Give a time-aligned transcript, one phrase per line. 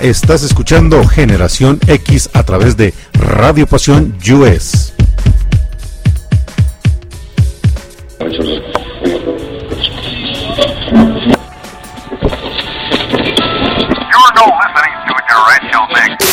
[0.00, 4.94] Estás escuchando Generación X a través de Radio Pasión US.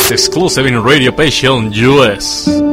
[0.10, 2.69] Exclusive in Radio Passion US.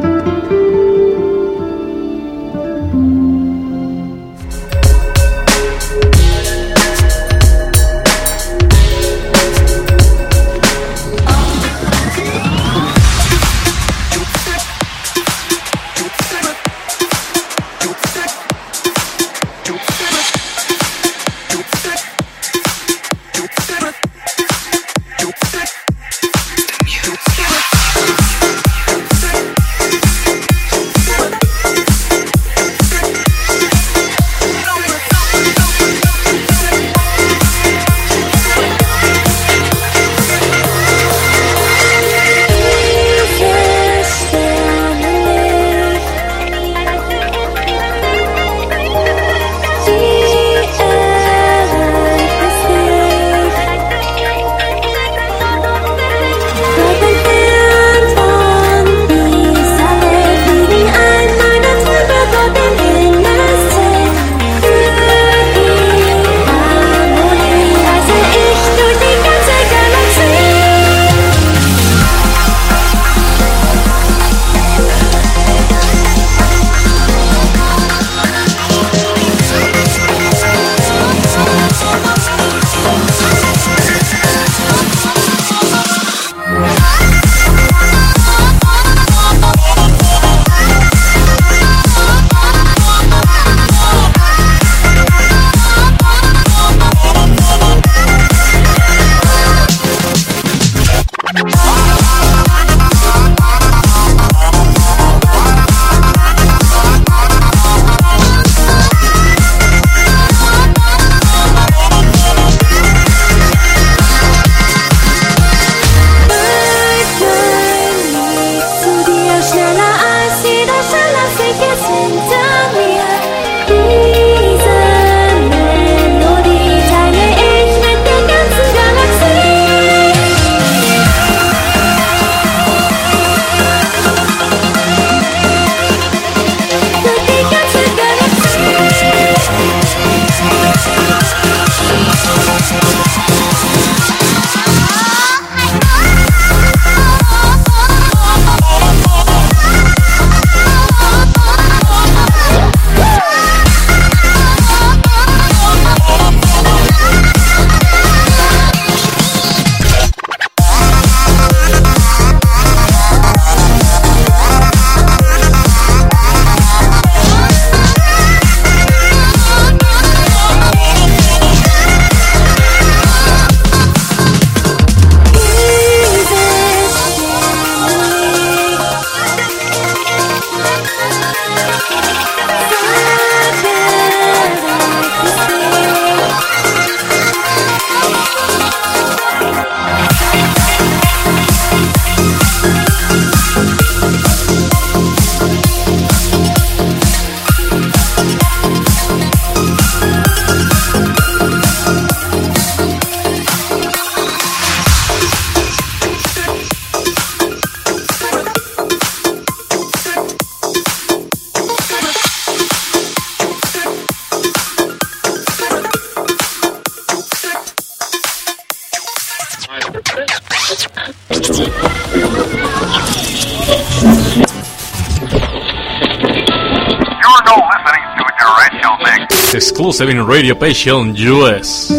[229.93, 231.93] 007 Radio Passion US.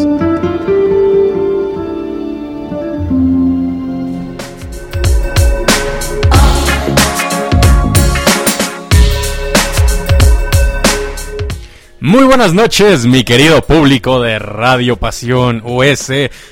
[11.99, 16.09] Muy buenas noches, mi querido público de Radio Pasión US.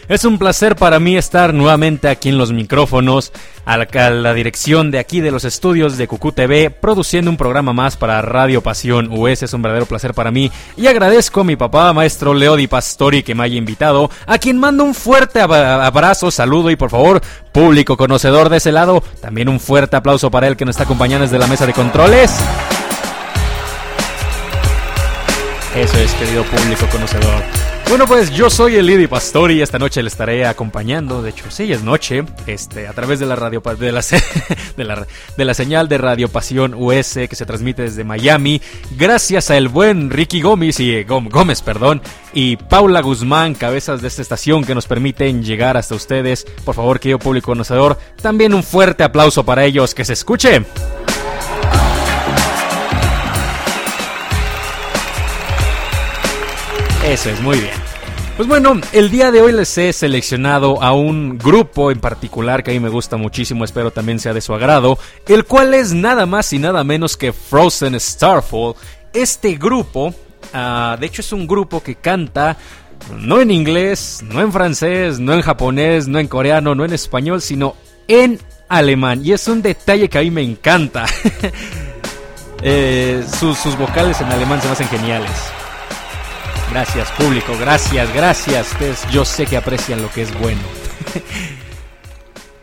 [0.08, 3.32] Es un placer para mí estar nuevamente aquí en los micrófonos
[3.66, 7.98] a la, dirección de aquí de los estudios de Cucú TV, produciendo un programa más
[7.98, 9.44] para Radio Pasión US.
[9.44, 13.24] Es un verdadero placer para mí y agradezco a mi papá, maestro Leo Di Pastori,
[13.24, 17.22] que me haya invitado, a quien mando un fuerte ab- abrazo, saludo y por favor,
[17.52, 21.24] público conocedor de ese lado, también un fuerte aplauso para él que nos está acompañando
[21.24, 22.32] desde la mesa de controles.
[25.76, 27.44] Eso es, querido público conocedor.
[27.88, 31.46] Bueno, pues yo soy el Lidi Pastori y esta noche le estaré acompañando, de hecho,
[31.50, 34.02] sí, es noche, este, a través de la radio de la,
[34.78, 38.60] de la, de la señal de Radio Pasión US que se transmite desde Miami,
[38.98, 42.02] gracias a el buen Ricky Gómez y Gómez, perdón,
[42.34, 46.46] y Paula Guzmán, cabezas de esta estación que nos permiten llegar hasta ustedes.
[46.66, 50.66] Por favor, querido público conocedor, también un fuerte aplauso para ellos, que se escuche.
[57.06, 57.76] Eso es, muy bien.
[58.36, 62.72] Pues bueno, el día de hoy les he seleccionado a un grupo en particular que
[62.72, 64.98] a mí me gusta muchísimo, espero también sea de su agrado,
[65.28, 68.74] el cual es nada más y nada menos que Frozen Starfall.
[69.14, 72.58] Este grupo, uh, de hecho es un grupo que canta
[73.20, 77.40] no en inglés, no en francés, no en japonés, no en coreano, no en español,
[77.40, 77.76] sino
[78.08, 79.22] en alemán.
[79.24, 81.06] Y es un detalle que a mí me encanta.
[82.64, 85.32] eh, sus, sus vocales en alemán se me hacen geniales.
[86.72, 88.76] Gracias público, gracias, gracias.
[89.12, 90.62] Yo sé que aprecian lo que es bueno.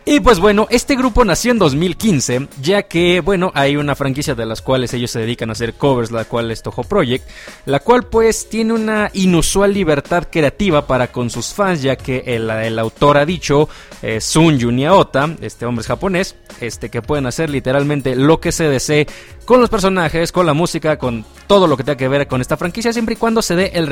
[0.04, 4.46] Y pues bueno, este grupo nació en 2015, ya que, bueno, hay una franquicia de
[4.46, 7.24] las cuales ellos se dedican a hacer covers, la cual es Toho Project,
[7.66, 12.50] la cual pues tiene una inusual libertad creativa para con sus fans, ya que el,
[12.50, 13.68] el autor ha dicho,
[14.02, 18.64] eh, Sun Juniaota, este hombre es japonés, este que pueden hacer literalmente lo que se
[18.64, 19.06] desee
[19.44, 22.56] con los personajes, con la música, con todo lo que tenga que ver con esta
[22.56, 23.86] franquicia, siempre y cuando se dé el,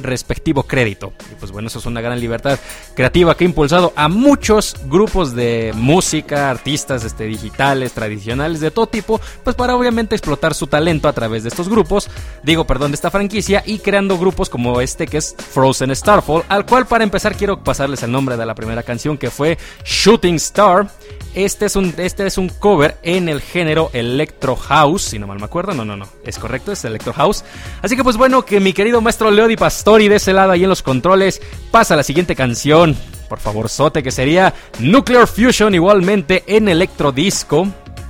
[0.00, 1.12] respectivo crédito.
[1.32, 2.60] Y pues bueno, eso es una gran libertad
[2.94, 8.86] creativa que ha impulsado a muchos grupos de música, artistas este, digitales, tradicionales, de todo
[8.86, 12.08] tipo, pues para obviamente explotar su talento a través de estos grupos,
[12.44, 16.66] digo, perdón, de esta franquicia y creando grupos como este que es Frozen Starfall, al
[16.66, 20.88] cual para empezar quiero pasarles el nombre de la primera canción que fue Shooting Star.
[21.34, 25.38] Este es un, este es un cover en el género Electro House, si no mal
[25.38, 27.44] me acuerdo, no, no, no, es correcto, es Electro House.
[27.82, 30.68] Así que pues bueno, que mi querido maestro Leody Pastori de ese lado ahí en
[30.68, 31.40] los controles
[31.70, 32.96] pasa a la siguiente canción,
[33.28, 37.68] por favor, Sote, que sería Nuclear Fusion igualmente en Electro Disco.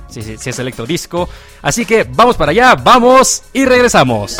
[0.09, 1.29] Sí, sí, sí es Electro Disco.
[1.61, 4.37] Así que vamos para allá, vamos y regresamos.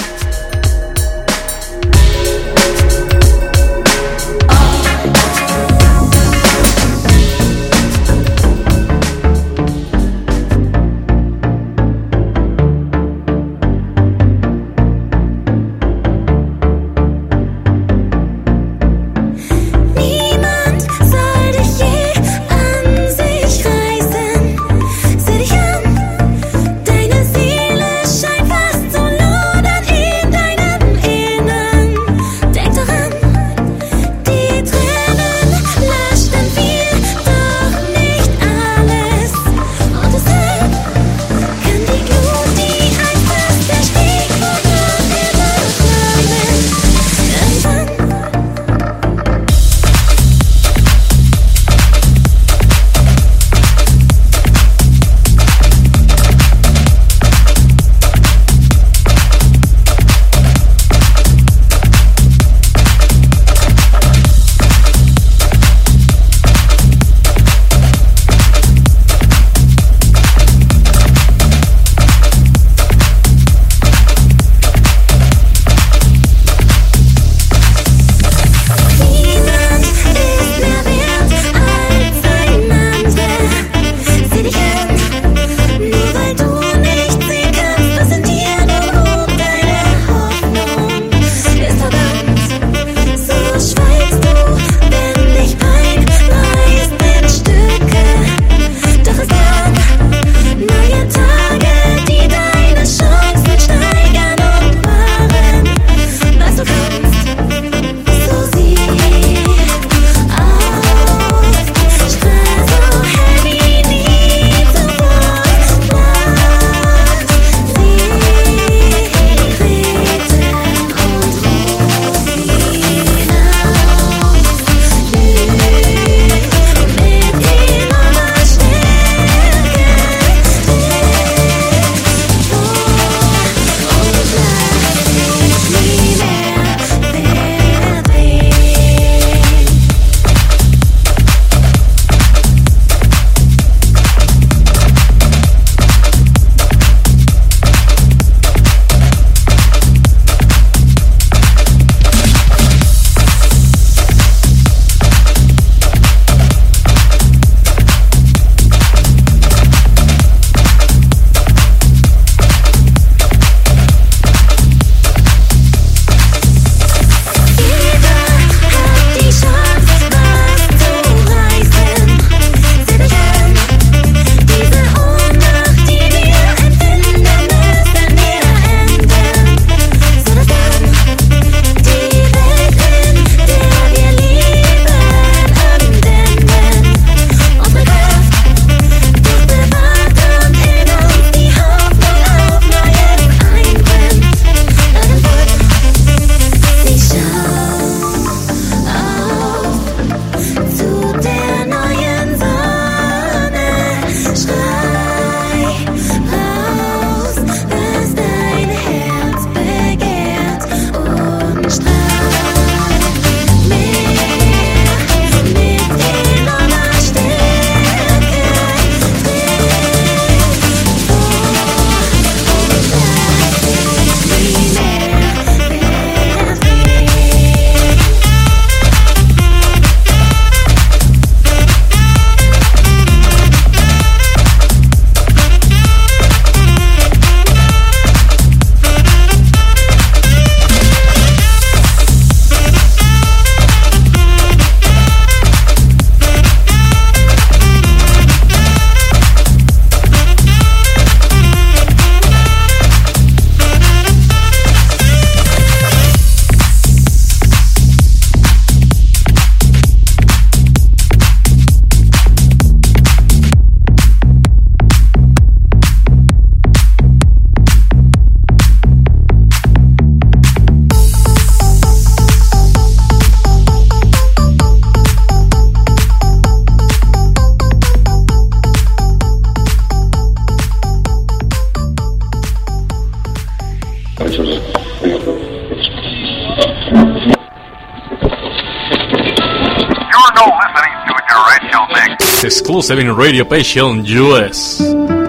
[292.71, 295.20] Exclusive in Radio Passion US.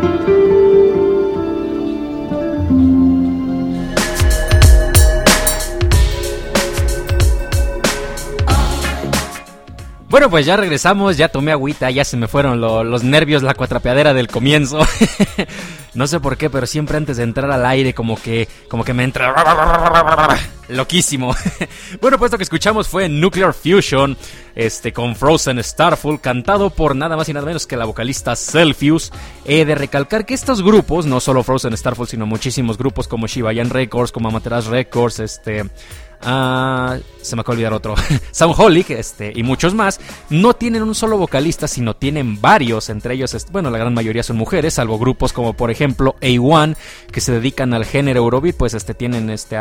[10.22, 13.54] Bueno, pues ya regresamos, ya tomé agüita, ya se me fueron lo- los nervios, la
[13.54, 14.78] cuatrapeadera del comienzo.
[15.94, 18.94] no sé por qué, pero siempre antes de entrar al aire como que como que
[18.94, 19.34] me entra
[20.68, 21.34] loquísimo.
[22.00, 24.16] bueno, pues lo que escuchamos fue Nuclear Fusion,
[24.54, 29.10] este con Frozen Starfall cantado por nada más y nada menos que la vocalista Celsius.
[29.44, 33.70] He de recalcar que estos grupos, no solo Frozen Starfall, sino muchísimos grupos como Shibayan
[33.70, 35.64] Records, como Amaterasu Records, este
[36.24, 37.94] Ah, se me acaba de olvidar otro.
[38.30, 40.00] Soundholic, este, y muchos más,
[40.30, 42.90] no tienen un solo vocalista, sino tienen varios.
[42.90, 46.76] Entre ellos, bueno, la gran mayoría son mujeres, salvo grupos como por ejemplo A1,
[47.10, 49.56] que se dedican al género Eurobeat, pues este tienen este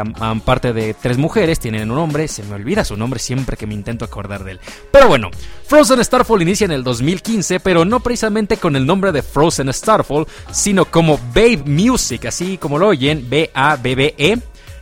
[0.45, 3.73] parte de tres mujeres, tienen un hombre, se me olvida su nombre siempre que me
[3.73, 4.59] intento acordar de él.
[4.91, 5.29] Pero bueno,
[5.65, 10.27] Frozen Starfall inicia en el 2015, pero no precisamente con el nombre de Frozen Starfall,
[10.51, 14.37] sino como Babe Music, así como lo oyen, B-A-B-B-E,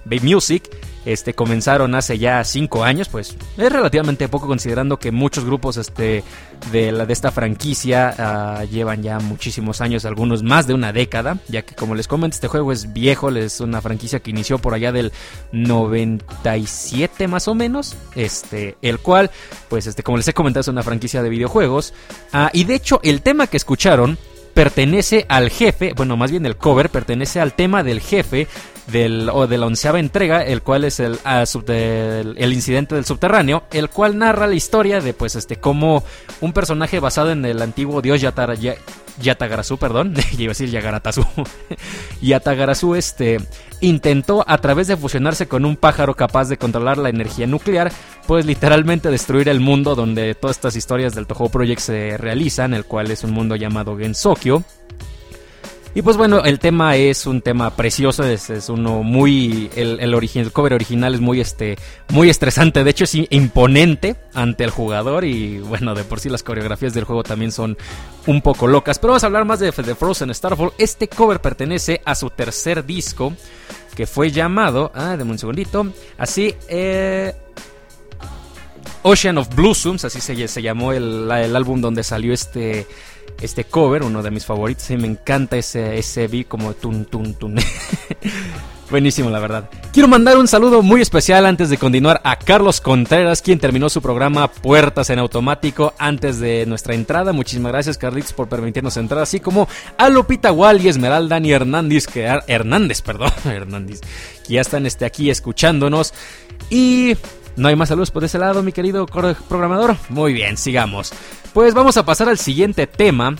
[0.05, 0.88] Babe Music.
[1.05, 6.23] Este, comenzaron hace ya 5 años, pues es relativamente poco considerando que muchos grupos este,
[6.71, 11.37] de, la, de esta franquicia ah, llevan ya muchísimos años, algunos más de una década,
[11.47, 14.73] ya que como les comento este juego es viejo, es una franquicia que inició por
[14.73, 15.11] allá del
[15.51, 19.31] 97 más o menos, este, el cual,
[19.69, 21.93] pues este, como les he comentado es una franquicia de videojuegos,
[22.31, 24.17] Ah, y de hecho el tema que escucharon
[24.53, 28.47] pertenece al jefe, bueno, más bien el cover pertenece al tema del jefe
[29.31, 33.89] o de la onceava entrega, el cual es el, ah, el incidente del subterráneo, el
[33.89, 36.03] cual narra la historia de pues este cómo
[36.41, 38.75] un personaje basado en el antiguo dios Yatara, Ya-
[39.21, 40.69] Yatagarasu, perdón, iba a decir
[42.21, 43.37] Yatagarasu este
[43.81, 47.91] intentó a través de fusionarse con un pájaro capaz de controlar la energía nuclear,
[48.27, 52.85] pues literalmente destruir el mundo donde todas estas historias del Toho Project se realizan, el
[52.85, 54.63] cual es un mundo llamado Gensokyo.
[55.95, 60.51] Y pues bueno, el tema es un tema precioso, es, es uno muy, el, el,
[60.51, 61.77] cover original es muy, este,
[62.09, 66.43] muy estresante, de hecho es imponente ante el jugador y bueno, de por sí las
[66.43, 67.75] coreografías del juego también son
[68.27, 68.99] un poco locas.
[68.99, 70.73] Pero vamos a hablar más de, de Frozen Starfall.
[70.77, 73.33] Este cover pertenece a su tercer disco
[73.95, 77.33] que fue llamado, ah, deme un segundito, así, eh,
[79.01, 82.85] Ocean of Blossoms, así se, se llamó el, el álbum donde salió este,
[83.41, 84.89] este cover, uno de mis favoritos.
[84.91, 87.55] Y me encanta ese, ese beat como tun tun tun.
[88.89, 89.69] Buenísimo, la verdad.
[89.93, 94.01] Quiero mandar un saludo muy especial antes de continuar a Carlos Contreras, quien terminó su
[94.01, 97.31] programa Puertas en Automático antes de nuestra entrada.
[97.31, 102.07] Muchísimas gracias, Carlitos, por permitirnos entrar, así como a Lupita Wall y Esmeralda Dani Hernández,
[102.07, 104.01] que Hernández, perdón, Hernández,
[104.47, 106.15] que ya están este, aquí escuchándonos.
[106.71, 107.15] Y
[107.55, 109.95] no hay más saludos por ese lado, mi querido programador.
[110.09, 111.11] Muy bien, sigamos.
[111.53, 113.35] Pues vamos a pasar al siguiente tema,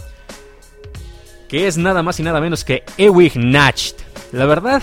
[1.48, 4.00] que es nada más y nada menos que Ewig Nacht.
[4.32, 4.82] La verdad,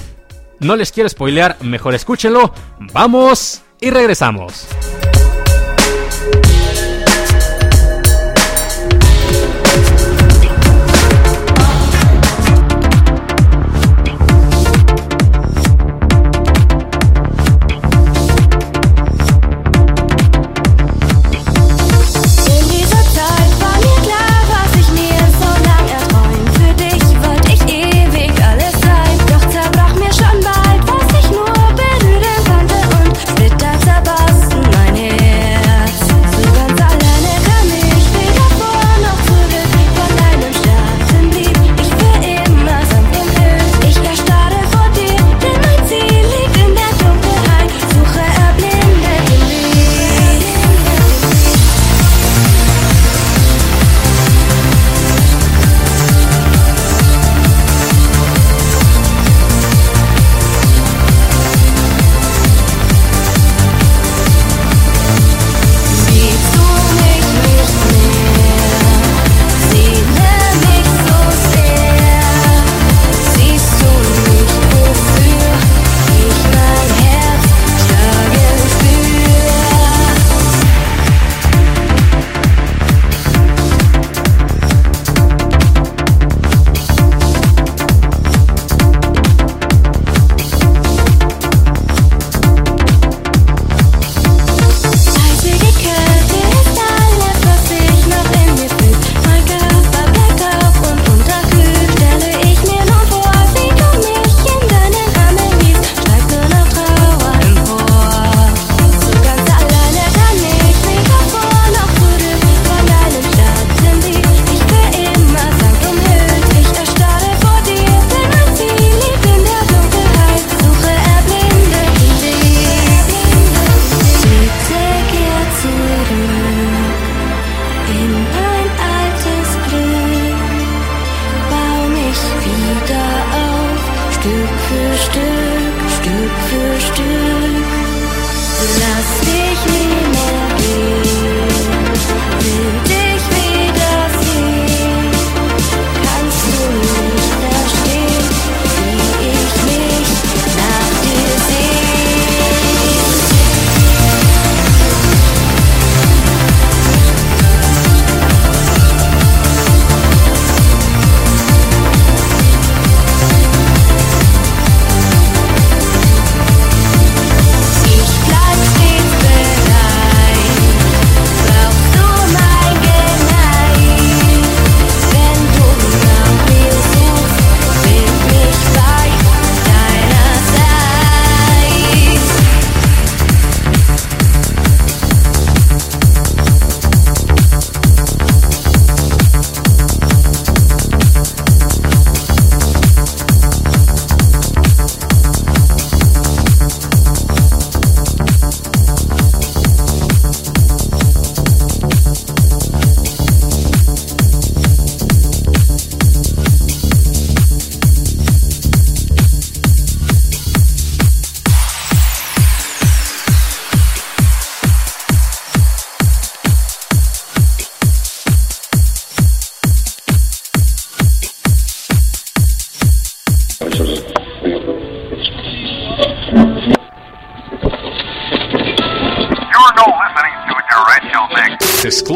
[0.61, 2.52] no les quiero spoilear, mejor escúchenlo.
[2.92, 4.66] Vamos y regresamos.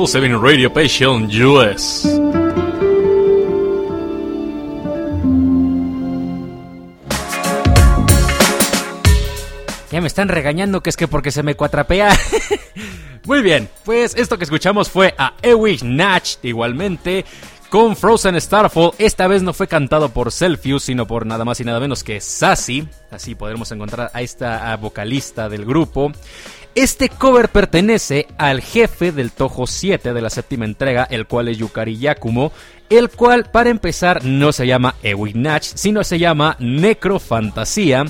[0.03, 2.09] Exclusive Radio Passion US.
[9.91, 12.17] Ya me están regañando que es que porque se me cuatrapea.
[13.27, 17.27] Muy bien, pues esto que escuchamos fue a Ewig Natch igualmente
[17.69, 18.93] con Frozen Starfall.
[18.97, 22.23] Esta vez no fue cantado por Celsius, sino por nada más y nada menos que
[22.23, 22.89] Sassy.
[23.11, 26.11] Así podremos encontrar a esta vocalista del grupo.
[26.75, 31.59] Este cover pertenece al jefe del Toho 7 de la séptima entrega, el cual es
[31.59, 32.53] Yukari Yakumo,
[32.89, 38.05] el cual para empezar no se llama Ewig Natch, sino se llama Necrofantasía,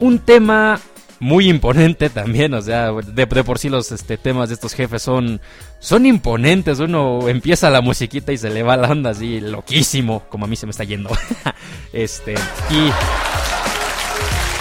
[0.00, 0.80] un tema
[1.20, 5.02] muy imponente también, o sea, de, de por sí los este, temas de estos jefes
[5.02, 5.40] son,
[5.78, 10.46] son imponentes, uno empieza la musiquita y se le va la onda así, loquísimo, como
[10.46, 11.10] a mí se me está yendo.
[11.92, 12.34] este,
[12.70, 13.39] y...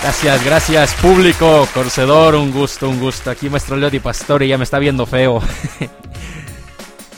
[0.01, 3.29] Gracias, gracias público, conocedor, un gusto, un gusto.
[3.29, 5.41] Aquí maestro Leody Pastori ya me está viendo feo.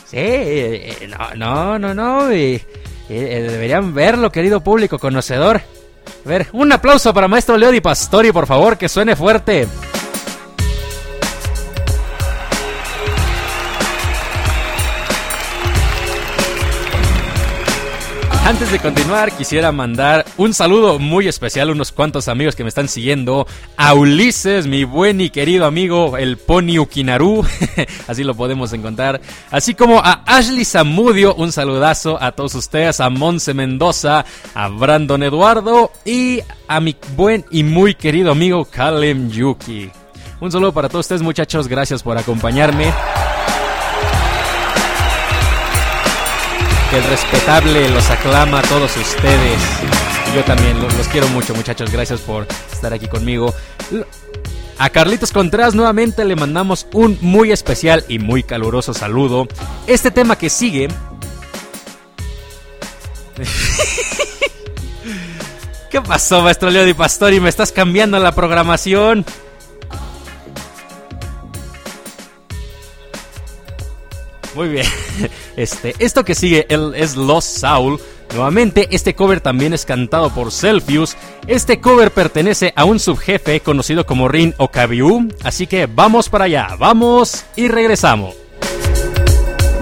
[0.06, 2.30] sí, eh, no, no, no, no.
[2.30, 2.60] eh,
[3.08, 5.58] deberían verlo, querido público conocedor.
[5.58, 9.68] A ver, un aplauso para maestro Leody Pastori, por favor, que suene fuerte.
[18.52, 22.68] Antes de continuar, quisiera mandar un saludo muy especial a unos cuantos amigos que me
[22.68, 23.46] están siguiendo.
[23.78, 27.46] A Ulises, mi buen y querido amigo, el Pony Ukinaru,
[28.08, 29.22] así lo podemos encontrar.
[29.50, 35.22] Así como a Ashley Zamudio, un saludazo a todos ustedes, a Monse Mendoza, a Brandon
[35.22, 39.90] Eduardo y a mi buen y muy querido amigo Kalem Yuki.
[40.40, 42.92] Un saludo para todos ustedes, muchachos, gracias por acompañarme.
[46.92, 49.58] El respetable los aclama a todos ustedes.
[50.34, 51.90] Yo también lo- los, quiero mucho, muchachos.
[51.90, 53.54] Gracias por estar aquí conmigo.
[54.78, 59.48] A Carlitos Contreras nuevamente le mandamos un muy especial y muy caluroso saludo.
[59.86, 60.88] Este tema que sigue.
[65.90, 67.38] ¿Qué pasó, maestro Leo Di Pastori?
[67.40, 69.24] Me estás cambiando la programación.
[74.54, 74.86] Muy bien.
[75.56, 78.00] Este, esto que sigue el- es Lost Soul.
[78.32, 81.14] Nuevamente, este cover también es cantado por Celsius.
[81.46, 85.28] Este cover pertenece a un subjefe conocido como Rin Okabiu.
[85.44, 88.34] Así que vamos para allá, vamos y regresamos.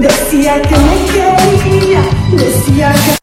[0.00, 2.02] Decía que me quería,
[2.32, 3.16] decía que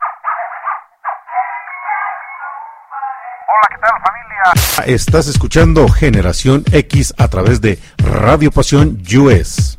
[3.49, 4.95] Hola, ¿qué tal familia?
[4.95, 9.77] Estás escuchando Generación X a través de Radio Pasión US.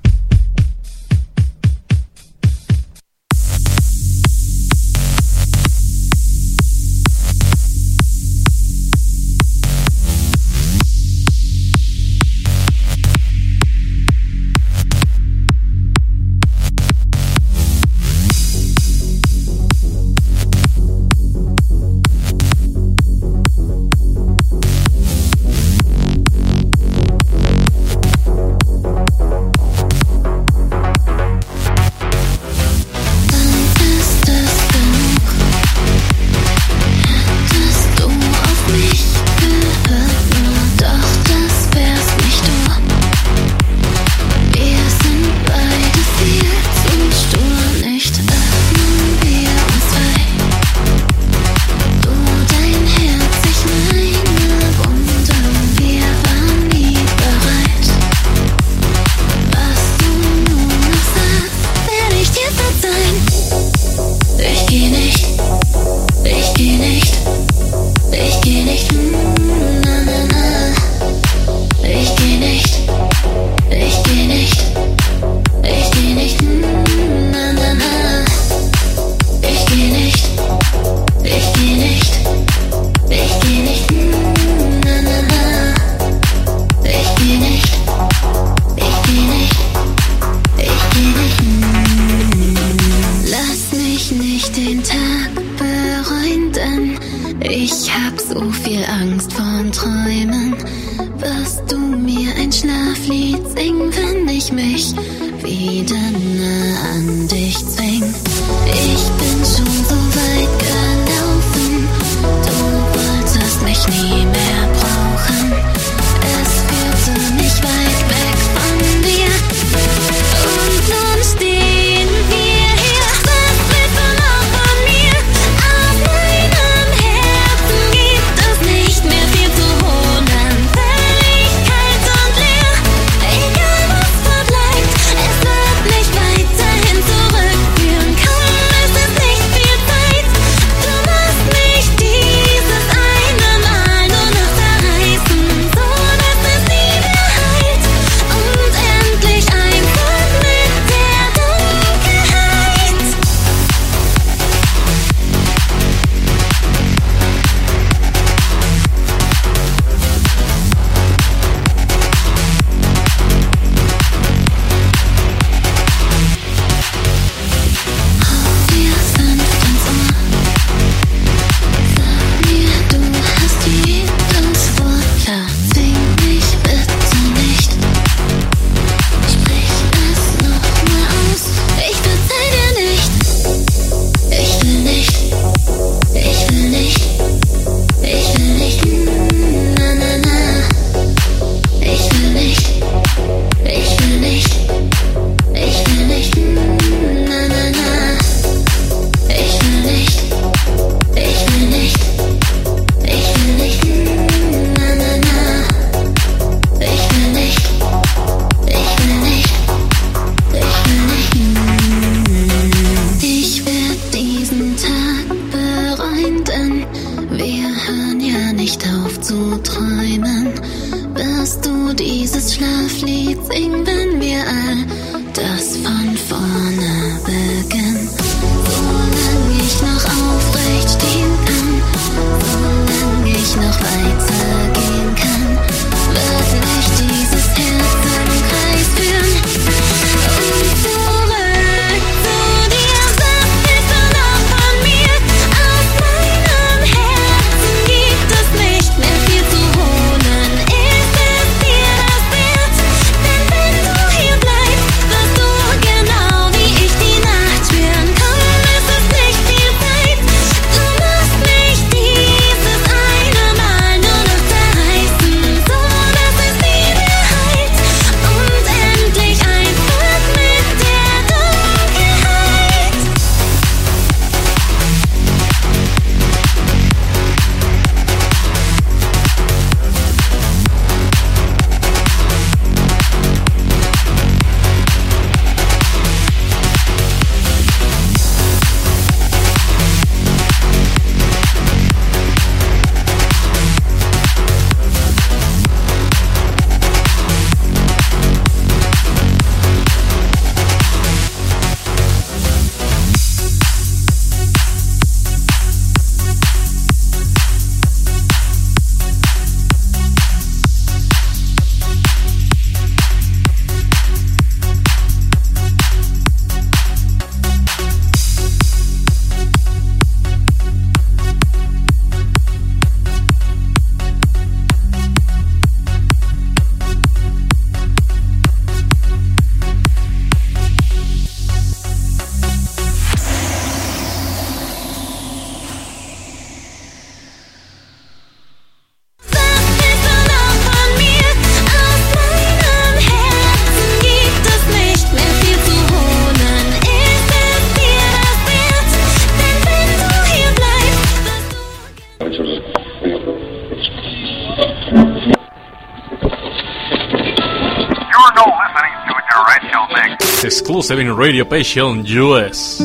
[360.69, 362.83] exclusive in Radio Passion US.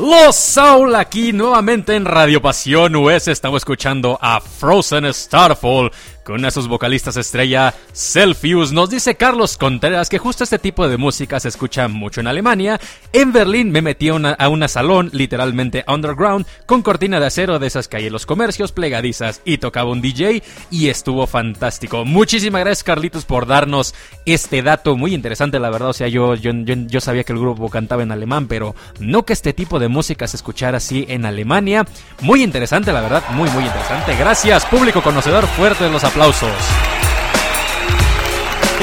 [0.00, 3.28] Los Saul aquí nuevamente en Radio Pasión US.
[3.28, 5.92] Estamos escuchando a Frozen Starfall
[6.24, 8.72] con a sus vocalistas estrella Self-Use.
[8.72, 12.80] Nos dice Carlos Contreras que justo este tipo de música se escucha mucho en Alemania.
[13.12, 17.66] En Berlín me metí a una, una salón, literalmente underground, con cortina de acero de
[17.66, 22.04] esas que hay en los comercios, plegadizas, y tocaba un DJ y estuvo fantástico.
[22.04, 23.94] Muchísimas gracias Carlitos por darnos
[24.26, 25.90] este dato muy interesante, la verdad.
[25.90, 29.32] O sea, yo, yo, yo, sabía que el grupo cantaba en alemán, pero no que
[29.32, 31.84] este tipo de música se escuchara así en Alemania.
[32.20, 34.14] Muy interesante, la verdad, muy, muy interesante.
[34.16, 36.11] Gracias, público conocedor, fuerte de los.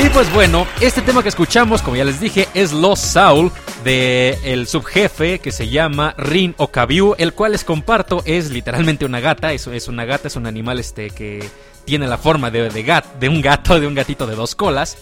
[0.04, 3.52] Y pues bueno, este tema que escuchamos, como ya les dije, es Los Saul
[3.84, 9.20] de el subjefe que se llama Rin Okabiu, el cual les comparto es literalmente una
[9.20, 11.48] gata, eso es una gata, es un animal este que
[11.86, 14.98] tiene la forma de, gat, de un gato, de un gatito de dos colas,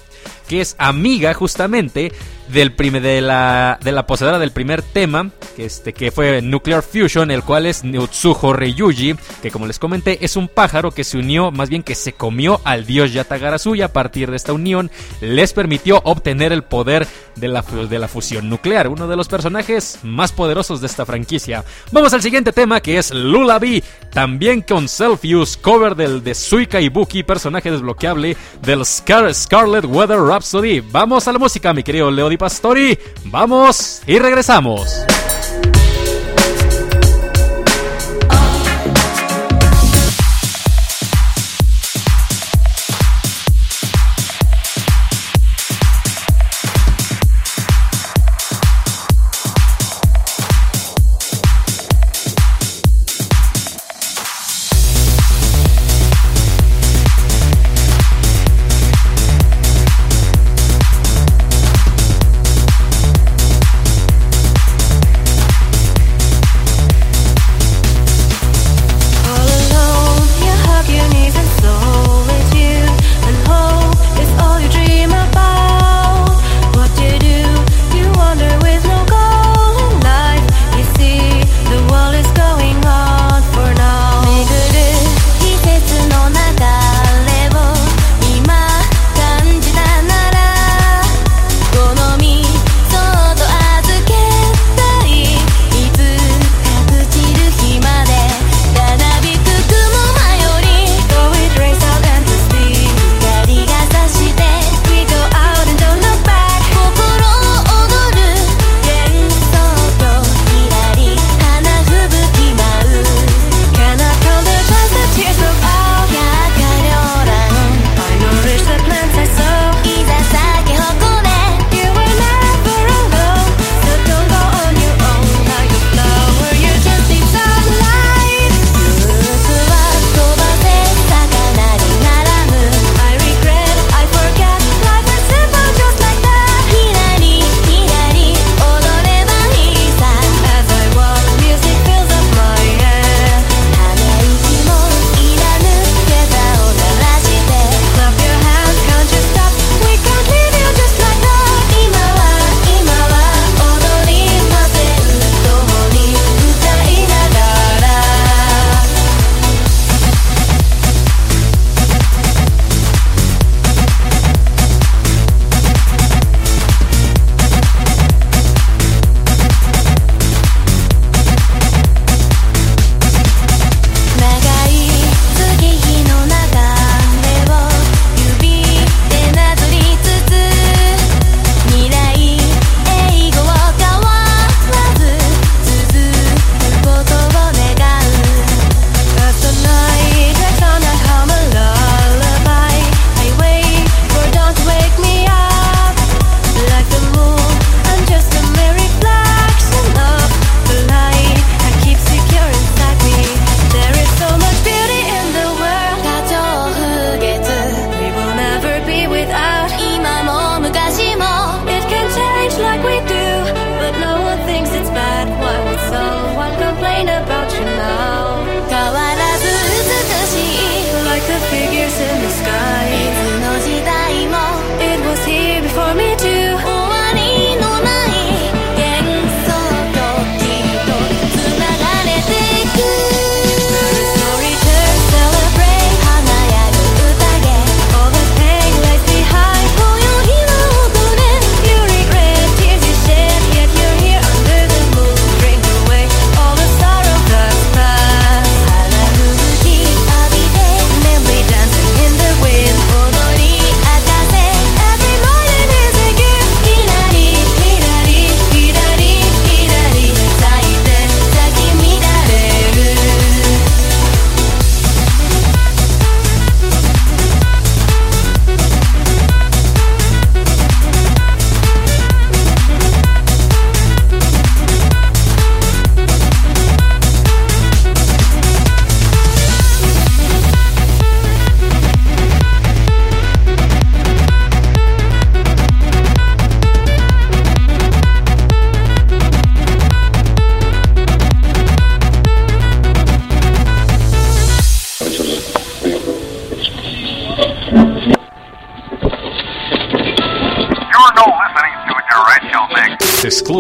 [0.48, 2.12] que es amiga justamente
[2.50, 7.32] del de, la, de la poseedora del primer tema, que, este, que fue Nuclear Fusion,
[7.32, 11.52] el cual es Nutsuho Ryuji, que como les comenté es un pájaro que se unió,
[11.52, 15.54] más bien que se comió al dios Yatagarasu y a partir de esta unión les
[15.54, 20.32] permitió obtener el poder de la, de la fusión nuclear, uno de los personajes más
[20.32, 21.64] poderosos de esta franquicia.
[21.92, 27.24] Vamos al siguiente tema que es Lullaby, también con Self-Use, cover del de Suika Ibuki,
[27.24, 30.20] personaje desbloqueable del Scar Scarlet Weather
[30.92, 32.98] Vamos a la música, mi querido Leo Di Pastori.
[33.26, 35.06] Vamos y regresamos.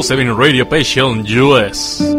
[0.08, 2.16] Exclusive in Radio Passion US.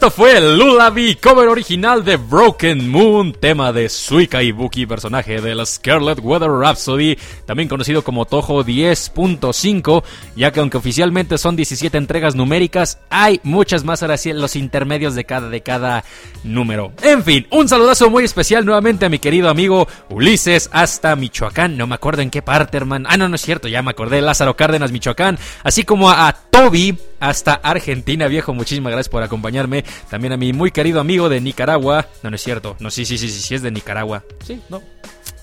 [0.00, 5.54] Esto fue el Lullaby, cover original de Broken Moon, tema de Suika Ibuki, personaje de
[5.54, 10.02] la Scarlet Weather Rhapsody, también conocido como Toho 10.5,
[10.36, 14.56] ya que aunque oficialmente son 17 entregas numéricas, hay muchas más ahora sí en los
[14.56, 16.02] intermedios de cada, de cada
[16.44, 16.94] número.
[17.02, 21.86] En fin, un saludazo muy especial nuevamente a mi querido amigo Ulises hasta Michoacán, no
[21.86, 23.06] me acuerdo en qué parte, hermano.
[23.10, 26.96] Ah, no, no es cierto, ya me acordé, Lázaro Cárdenas, Michoacán, así como a Toby
[27.20, 29.84] hasta Argentina, viejo, muchísimas gracias por acompañarme.
[30.08, 32.06] También a mi muy querido amigo de Nicaragua.
[32.22, 32.76] No, no es cierto.
[32.80, 34.24] No, sí, sí, sí, sí, sí es de Nicaragua.
[34.44, 34.82] Sí, no.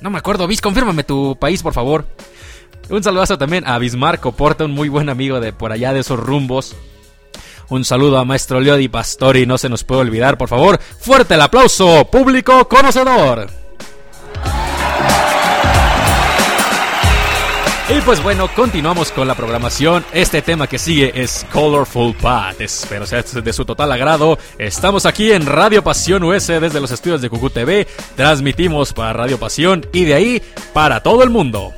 [0.01, 0.47] No me acuerdo.
[0.47, 2.05] Bis, confírmame tu país, por favor.
[2.89, 6.19] Un saludazo también a Bismarco Porta, un muy buen amigo de por allá de esos
[6.19, 6.75] rumbos.
[7.69, 10.79] Un saludo a Maestro Leodi Pastori, no se nos puede olvidar, por favor.
[10.79, 13.66] Fuerte el aplauso, público conocedor.
[17.89, 20.03] Y pues bueno, continuamos con la programación.
[20.11, 22.59] Este tema que sigue es Colorful Path.
[22.59, 24.37] Espero sea de su total agrado.
[24.57, 27.87] Estamos aquí en Radio Pasión US desde los estudios de Cucu TV.
[28.17, 30.41] Transmitimos para Radio Pasión y de ahí
[30.73, 31.73] para todo el mundo.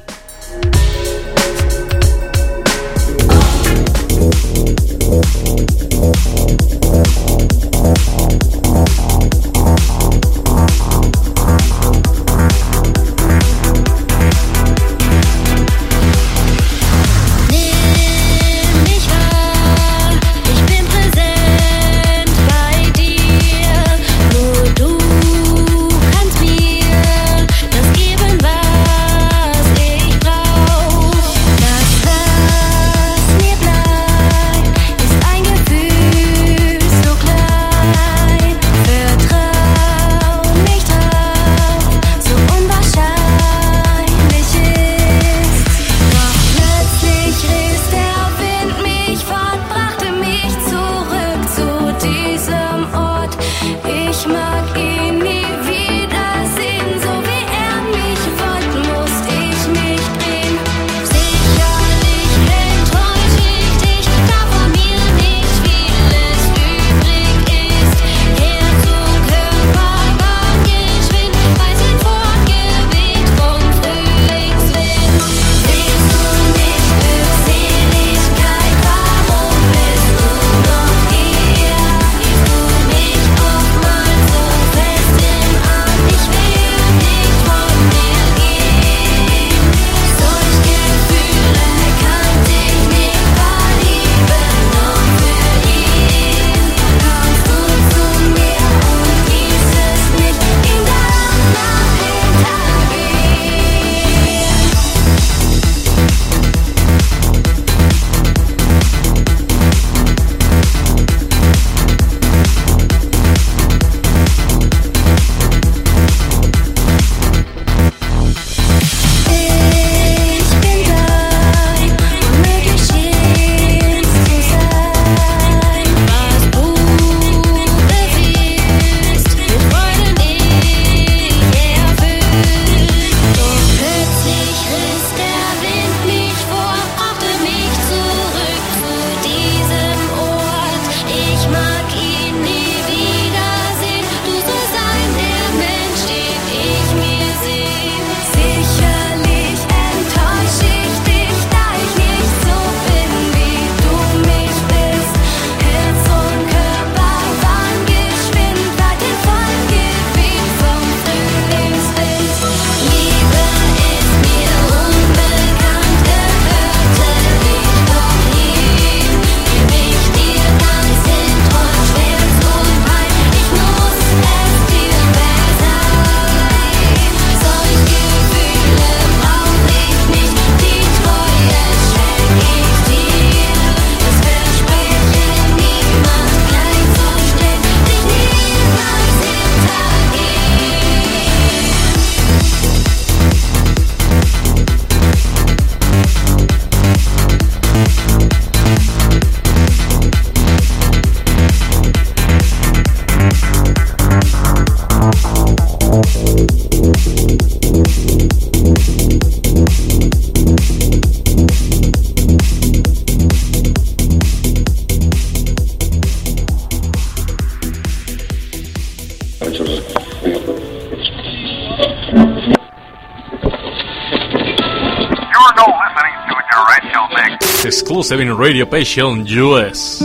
[228.09, 229.99] 7 Radio Passion US.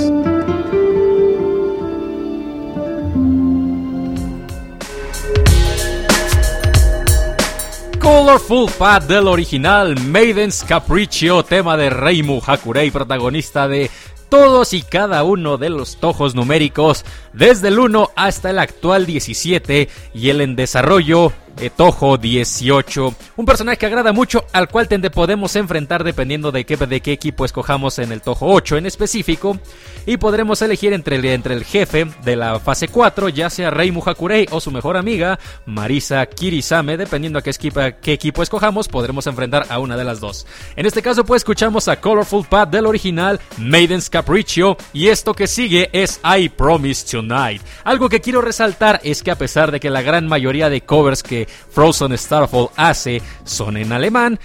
[7.98, 13.90] Colorful Fat del original Maiden's Capriccio, tema de Reimu Hakurei, protagonista de
[14.28, 19.88] todos y cada uno de los tojos numéricos, desde el 1 hasta el actual 17
[20.12, 21.32] y el en desarrollo
[21.76, 23.14] Tojo 18.
[23.36, 27.12] Un personaje que agrada mucho, al cual tende podemos enfrentar dependiendo de qué, de qué
[27.12, 29.59] equipo escojamos en el Tojo 8 en específico.
[30.07, 33.90] Y podremos elegir entre el, entre el jefe de la fase 4, ya sea Rei
[33.90, 36.96] Muhakurei o su mejor amiga, Marisa Kirisame.
[36.96, 40.46] Dependiendo a qué, equipo, qué equipo escojamos, podremos enfrentar a una de las dos.
[40.76, 44.76] En este caso, pues escuchamos a Colorful Path del original Maiden's Capriccio.
[44.92, 47.62] Y esto que sigue es I Promise Tonight.
[47.84, 51.22] Algo que quiero resaltar es que a pesar de que la gran mayoría de covers
[51.22, 54.38] que Frozen Starfall hace son en alemán.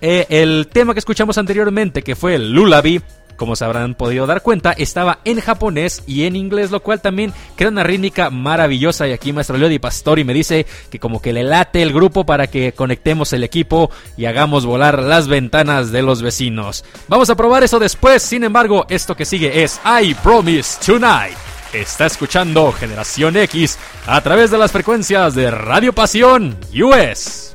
[0.00, 3.02] Eh, el tema que escuchamos anteriormente, que fue el Lullaby,
[3.40, 7.32] como se habrán podido dar cuenta, estaba en japonés y en inglés, lo cual también
[7.56, 9.08] crea una rítmica maravillosa.
[9.08, 12.48] Y aquí Maestro Leody Pastori me dice que como que le late el grupo para
[12.48, 16.84] que conectemos el equipo y hagamos volar las ventanas de los vecinos.
[17.08, 21.59] Vamos a probar eso después, sin embargo, esto que sigue es I Promise Tonight.
[21.72, 27.54] Está escuchando Generación X a través de las frecuencias de Radio Pasión US.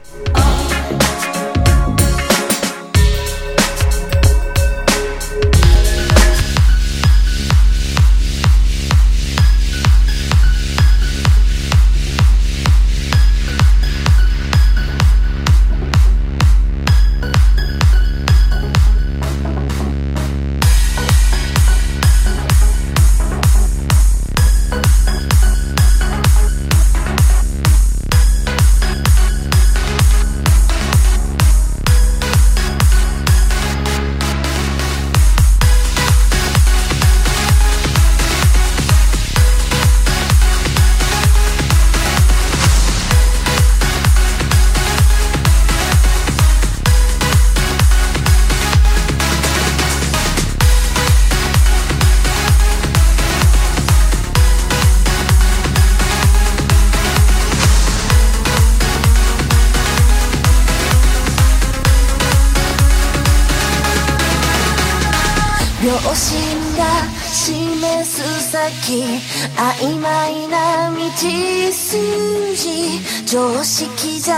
[73.36, 74.34] 常識じゃ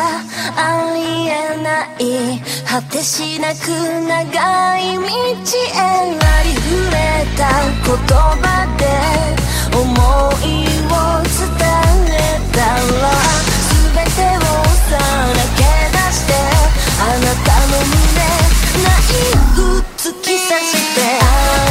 [0.56, 3.70] ありえない果てしなく
[4.10, 5.86] 長い道へ
[6.18, 6.98] ありふれ
[7.38, 7.46] た
[7.86, 7.94] 言
[8.42, 8.82] 葉で
[9.78, 9.86] 思
[10.42, 10.98] いを
[11.30, 11.46] 伝
[12.10, 12.18] え
[12.52, 13.14] たら
[13.54, 14.50] 全てを
[14.90, 15.62] さらけ
[15.94, 16.34] 出して
[17.00, 18.02] あなたの胸
[18.82, 19.14] ナイ
[19.54, 21.67] フ突き刺して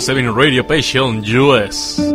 [0.00, 2.09] X exclusive in Radio Passion US.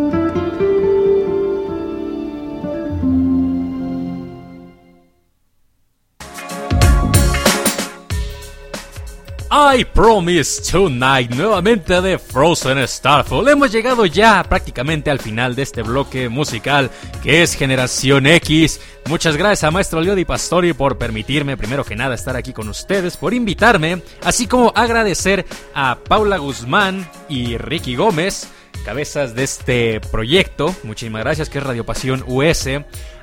[9.95, 13.47] Promise Tonight, nuevamente de Frozen Starfall.
[13.47, 16.91] Hemos llegado ya prácticamente al final de este bloque musical
[17.23, 18.81] que es Generación X.
[19.07, 23.15] Muchas gracias a Maestro Leo Pastori por permitirme, primero que nada, estar aquí con ustedes,
[23.15, 28.49] por invitarme, así como agradecer a Paula Guzmán y Ricky Gómez
[28.85, 30.75] cabezas de este proyecto.
[30.83, 32.67] Muchísimas gracias, que es Radio Pasión US.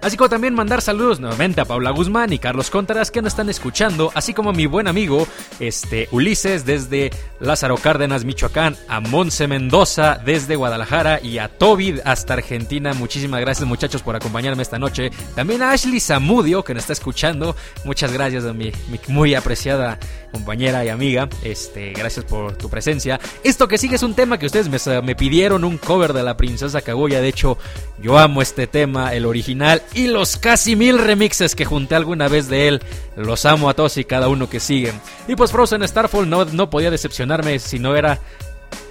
[0.03, 3.49] Así como también mandar saludos nuevamente a Paula Guzmán y Carlos Contreras que nos están
[3.49, 5.29] escuchando, así como a mi buen amigo
[5.61, 12.35] este, Ulises desde Lázaro Cárdenas, Michoacán, a Monse Mendoza desde Guadalajara y a Toby hasta
[12.35, 12.95] Argentina.
[12.95, 15.11] Muchísimas gracias muchachos por acompañarme esta noche.
[15.37, 17.55] También a Ashley Zamudio que nos está escuchando.
[17.85, 18.73] Muchas gracias a mi,
[19.07, 20.01] muy apreciada
[20.33, 21.29] compañera y amiga.
[21.45, 23.21] Este, gracias por tu presencia.
[23.45, 26.37] Esto que sigue es un tema que ustedes me, me pidieron, un cover de la
[26.37, 27.21] princesa Kaguya.
[27.21, 27.57] De hecho,
[28.01, 32.49] yo amo este tema, el original y los casi mil remixes que junté alguna vez
[32.49, 32.83] de él.
[33.17, 35.01] Los amo a todos y cada uno que siguen.
[35.29, 38.19] Y pues Frozen Starfall no, no podía decepcionarme si no era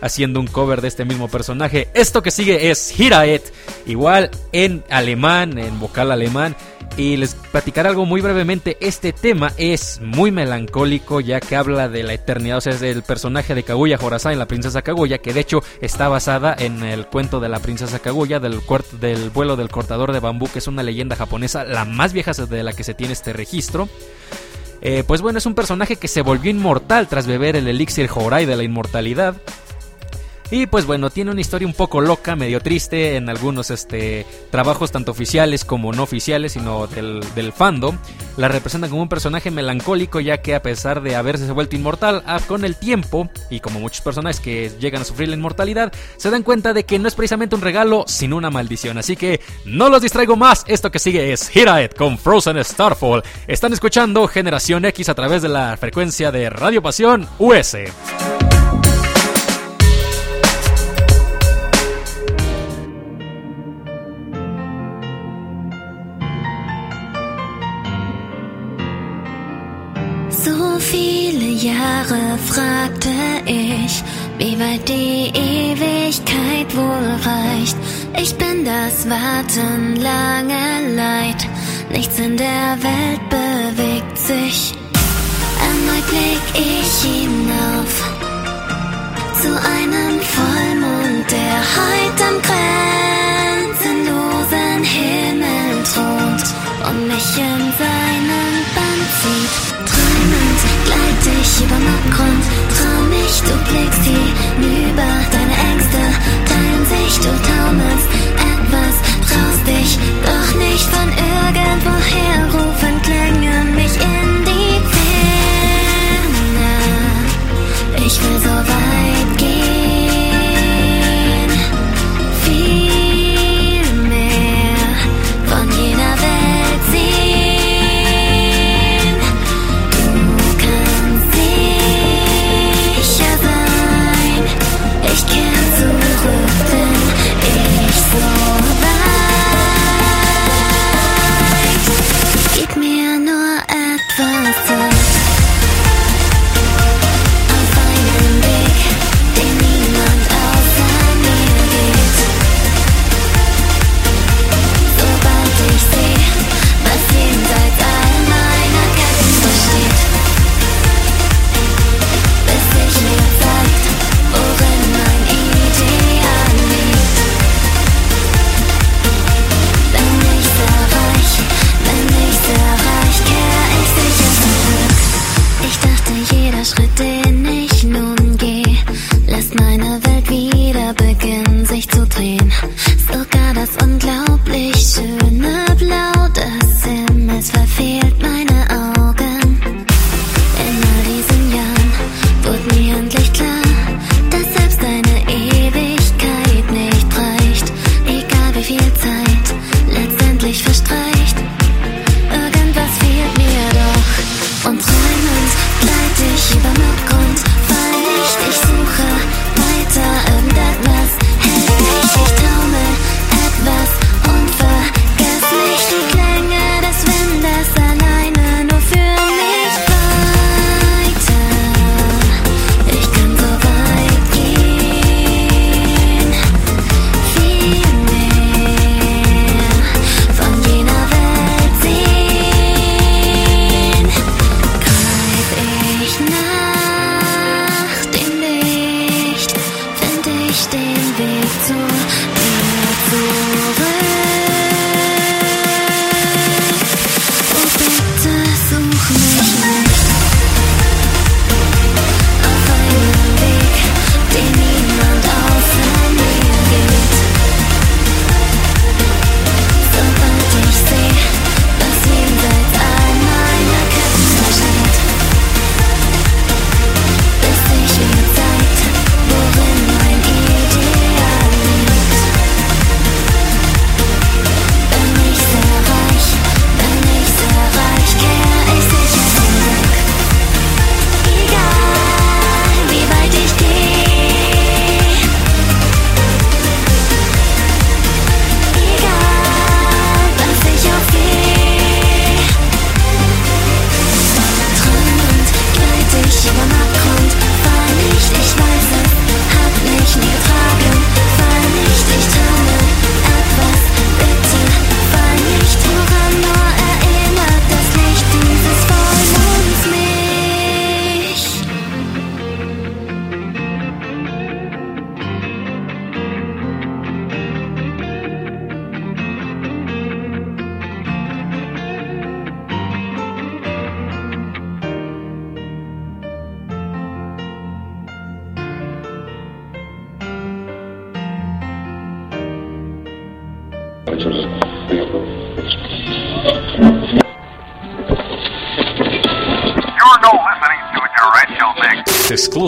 [0.02, 1.90] haciendo un cover de este mismo personaje.
[1.94, 3.54] Esto que sigue es Hiraet,
[3.86, 6.56] igual en alemán, en vocal alemán.
[6.98, 8.78] Y les platicaré algo muy brevemente.
[8.82, 12.58] Este tema es muy melancólico ya que habla de la eternidad.
[12.58, 16.10] O sea, es del personaje de Kaguya Horazan, la princesa Kaguya, que de hecho está
[16.10, 18.60] basada en el cuento de la princesa Kaguya, del,
[19.00, 22.64] del vuelo del cortador de bambú, que es una leyenda japonesa, la más vieja de
[22.64, 23.88] la que se tiene este registro.
[24.82, 28.46] Eh, pues bueno, es un personaje que se volvió inmortal tras beber el elixir Horai
[28.46, 29.36] de la inmortalidad.
[30.52, 34.92] Y pues bueno, tiene una historia un poco loca, medio triste en algunos este, trabajos
[34.92, 37.54] tanto oficiales como no oficiales, sino del, del.
[38.38, 42.40] La representan como un personaje melancólico ya que a pesar de haberse vuelto inmortal, ah,
[42.48, 46.44] con el tiempo, y como muchos personajes que llegan a sufrir la inmortalidad, se dan
[46.44, 48.98] cuenta de que no es precisamente un regalo, sino una maldición.
[48.98, 53.24] Así que no los distraigo más, esto que sigue es Hiraet con Frozen Starfall.
[53.48, 57.78] Están escuchando Generación X a través de la frecuencia de Radio Pasión US.
[71.62, 73.10] Jahre fragte
[73.46, 74.04] ich,
[74.40, 77.78] wie weit die Ewigkeit wohl reicht.
[78.20, 81.48] Ich bin das Warten lange leid,
[81.92, 84.74] nichts in der Welt bewegt sich.
[85.68, 87.94] Erneut blick ich hinauf
[89.40, 92.38] zu einem Vollmond, der heute am
[93.78, 96.46] grenzenlosen Himmel thront
[96.90, 99.71] und mich in seinen Bann zieht.
[101.22, 102.44] Träumend gleit ich über Abgrund,
[102.76, 106.02] trau mich, du blickst hinüber, deine Ängste
[106.50, 108.08] teilen sich, du taumelst,
[108.54, 108.96] etwas
[109.28, 109.92] traust dich,
[110.24, 115.26] doch nicht von irgendwoher rufen Klänge mich in die Ferne.
[118.06, 118.91] Ich will so weit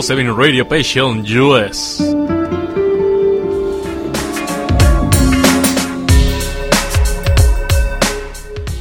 [0.04, 2.14] 107 Radio Passion US.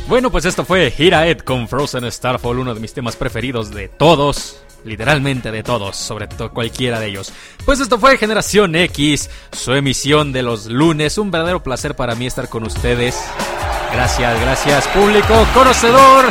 [0.09, 3.88] Bueno, pues esto fue Hira Ed con Frozen Starfall, uno de mis temas preferidos de
[3.88, 7.32] todos literalmente de todos, sobre todo cualquiera de ellos.
[7.63, 12.26] Pues esto fue Generación X, su emisión de los lunes, un verdadero placer para mí
[12.26, 13.15] estar con ustedes.
[13.93, 16.26] Gracias, gracias público conocedor.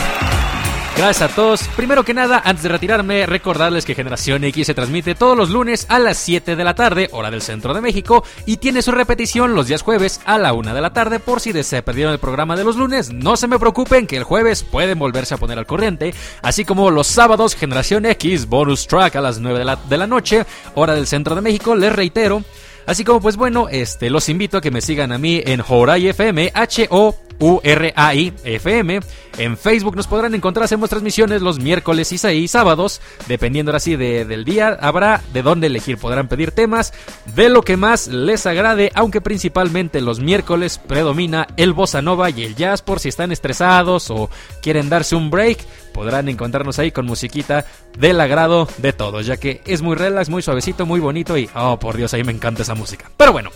[0.96, 1.62] Gracias a todos.
[1.74, 5.86] Primero que nada, antes de retirarme, recordarles que Generación X se transmite todos los lunes
[5.88, 9.54] a las 7 de la tarde, hora del centro de México, y tiene su repetición
[9.54, 12.56] los días jueves a la 1 de la tarde por si se perdieron el programa
[12.56, 13.10] de los lunes.
[13.10, 16.90] No se me preocupen que el jueves pueden volverse a poner al corriente, así como
[16.90, 20.94] los sábados Generación X, bonus track a las 9 de la, de la noche, hora
[20.94, 22.44] del centro de México, les reitero.
[22.86, 26.08] Así como pues bueno, este los invito a que me sigan a mí en Horay
[26.08, 29.00] FM, H O URAI FM.
[29.38, 34.44] En Facebook nos podrán encontrar, hacemos transmisiones los miércoles y sábados, dependiendo ahora sí del
[34.44, 36.92] día, habrá de dónde elegir, podrán pedir temas
[37.34, 42.44] de lo que más les agrade, aunque principalmente los miércoles predomina el bossa nova y
[42.44, 44.30] el jazz por si están estresados o
[44.60, 45.58] quieren darse un break,
[45.92, 47.64] podrán encontrarnos ahí con musiquita
[47.98, 51.78] del agrado de todos, ya que es muy relax, muy suavecito, muy bonito y, oh
[51.78, 53.10] por Dios, ahí me encanta esa música.
[53.16, 53.50] Pero bueno.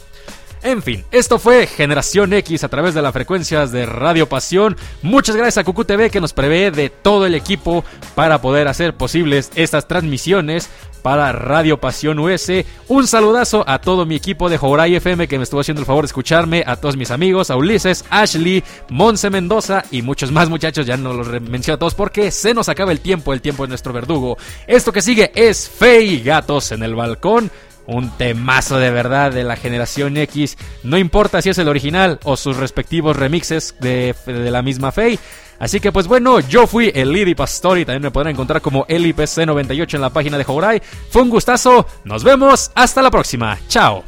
[0.66, 4.76] En fin, esto fue Generación X a través de las frecuencias de Radio Pasión.
[5.00, 7.84] Muchas gracias a Cucu TV que nos prevé de todo el equipo
[8.16, 10.68] para poder hacer posibles estas transmisiones
[11.02, 12.50] para Radio Pasión US.
[12.88, 16.02] Un saludazo a todo mi equipo de Horay FM que me estuvo haciendo el favor
[16.02, 20.84] de escucharme, a todos mis amigos, a Ulises, Ashley, Monse Mendoza y muchos más muchachos,
[20.84, 23.68] ya no los menciono a todos porque se nos acaba el tiempo, el tiempo de
[23.68, 24.36] nuestro verdugo.
[24.66, 27.52] Esto que sigue es Fey Gatos en el Balcón
[27.86, 30.56] un temazo de verdad de la generación X.
[30.82, 35.18] No importa si es el original o sus respectivos remixes de, la misma Faye.
[35.58, 39.94] Así que pues bueno, yo fui el Lidi Pastori, también me podrán encontrar como LIPC98
[39.94, 40.82] en la página de Hourai.
[41.10, 44.04] Fue un gustazo, nos vemos, hasta la próxima, chao.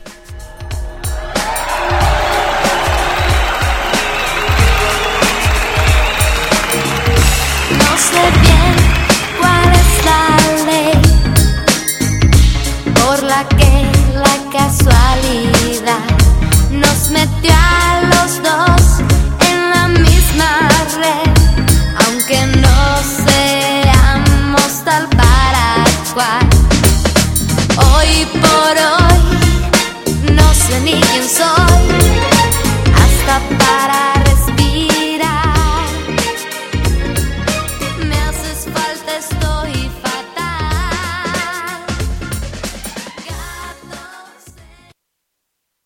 [14.71, 15.58] sensualidade.